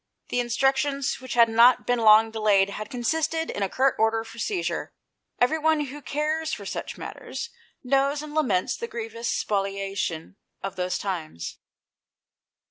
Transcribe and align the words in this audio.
The 0.29 0.39
instructions, 0.39 1.21
which 1.21 1.35
had 1.35 1.47
not 1.47 1.85
been 1.85 1.99
long 1.99 2.31
delayed, 2.31 2.71
had 2.71 2.89
consisted 2.89 3.51
in 3.51 3.61
a 3.61 3.69
curt 3.69 3.93
order 3.99 4.23
for 4.23 4.39
seizure. 4.39 4.95
Everyone 5.39 5.79
who 5.81 6.01
cares 6.01 6.51
for 6.53 6.65
such 6.65 6.97
matters, 6.97 7.51
knows 7.83 8.23
and 8.23 8.33
laments 8.33 8.75
the 8.75 8.87
grievous 8.87 9.29
spolia 9.31 9.95
tion 9.95 10.37
of 10.63 10.75
those 10.75 10.97
times. 10.97 11.59